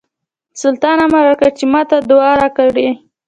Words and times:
سلطان 0.61 0.97
امر 1.05 1.23
وکړ 1.29 1.49
چې 1.57 1.65
ماته 1.73 1.97
دوا 2.09 2.29
راکړي. 2.41 2.89